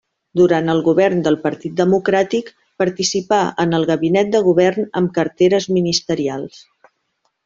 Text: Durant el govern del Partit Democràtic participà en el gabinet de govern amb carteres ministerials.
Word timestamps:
Durant 0.39 0.69
el 0.73 0.79
govern 0.85 1.19
del 1.27 1.35
Partit 1.43 1.75
Democràtic 1.81 2.49
participà 2.83 3.41
en 3.65 3.79
el 3.81 3.85
gabinet 3.93 4.31
de 4.37 4.41
govern 4.51 4.89
amb 5.03 5.13
carteres 5.19 5.69
ministerials. 5.79 6.63